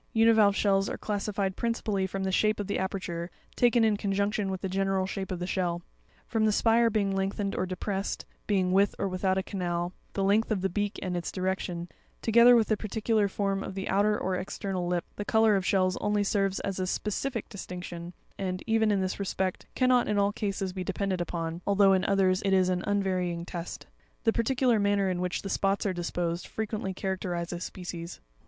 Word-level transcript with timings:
Univalve 0.15 0.55
shells 0.55 0.89
are 0.89 0.97
classified 0.97 1.55
principally 1.55 2.07
from 2.07 2.23
the 2.23 2.31
shape 2.31 2.59
of 2.59 2.65
the 2.65 2.79
aperture, 2.79 3.29
taken 3.55 3.83
in 3.83 3.97
conjunction 3.97 4.49
with 4.49 4.61
the 4.61 4.67
general 4.67 5.05
shape 5.05 5.31
of 5.31 5.37
the 5.37 5.45
shell; 5.45 5.83
from 6.27 6.45
the 6.45 6.51
spire 6.51 6.89
being 6.89 7.15
lengthened 7.15 7.53
or 7.55 7.67
depressed, 7.67 8.25
being 8.47 8.71
with 8.71 8.95
or 8.97 9.07
without 9.07 9.37
a 9.37 9.43
canal, 9.43 9.93
the 10.13 10.23
length 10.23 10.49
of 10.49 10.61
the 10.61 10.69
beak 10.71 10.97
and 11.03 11.15
its 11.15 11.31
direction, 11.31 11.87
together 12.19 12.55
with 12.55 12.67
the 12.69 12.75
particular 12.75 13.27
form 13.27 13.61
of 13.61 13.75
the 13.75 13.87
outer 13.89 14.17
or 14.17 14.35
external 14.35 14.87
lip: 14.87 15.05
the 15.17 15.23
colour 15.23 15.55
of 15.55 15.63
shells 15.63 15.95
only 15.97 16.23
serves 16.23 16.59
as 16.61 16.79
a 16.79 16.87
specific 16.87 17.47
distinction, 17.47 18.11
and, 18.39 18.63
even 18.65 18.89
in 18.89 19.01
this 19.01 19.19
respect, 19.19 19.67
cannot 19.75 20.07
in 20.07 20.17
all 20.17 20.33
cases 20.33 20.73
be 20.73 20.83
depended 20.83 21.21
upon, 21.21 21.61
although, 21.67 21.93
in 21.93 22.03
others, 22.05 22.41
it 22.43 22.53
is 22.53 22.69
an 22.69 22.83
unvarying 22.87 23.45
test. 23.45 23.85
The 24.23 24.33
particular 24.33 24.79
manner 24.79 25.11
in 25.11 25.21
which 25.21 25.43
the 25.43 25.47
spots 25.51 25.85
are 25.85 25.93
disposed, 25.93 26.47
frequently 26.47 26.91
characterizes 26.91 27.63
species. 27.65 28.19